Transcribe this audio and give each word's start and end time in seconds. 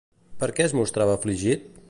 Per 0.43 0.47
què 0.59 0.65
es 0.69 0.75
mostrava 0.79 1.17
afligit? 1.21 1.71